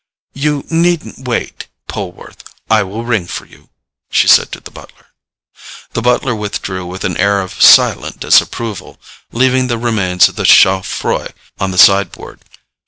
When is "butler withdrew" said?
6.01-6.87